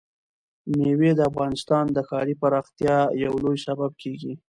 [0.77, 4.33] مېوې د افغانستان د ښاري پراختیا یو لوی سبب کېږي.